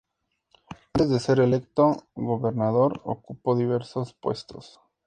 [0.95, 4.79] Antes de ser electo Gobernador ocupó diversos puestos.